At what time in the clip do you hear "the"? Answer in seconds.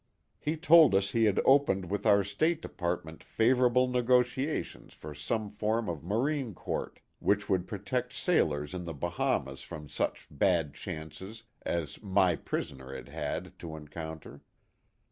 8.85-8.95